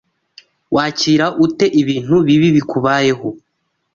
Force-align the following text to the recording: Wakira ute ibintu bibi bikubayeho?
Wakira 0.75 1.25
ute 1.45 1.65
ibintu 1.81 2.15
bibi 2.27 2.49
bikubayeho? 2.55 3.27